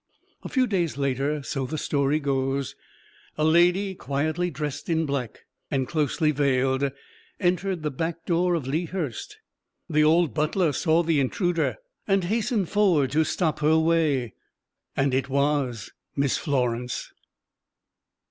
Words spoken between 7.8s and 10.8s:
the back door of Lea Hurst. The old butler